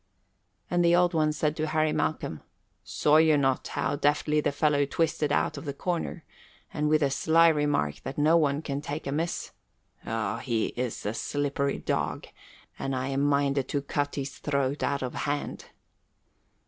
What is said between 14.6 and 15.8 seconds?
out of hand!"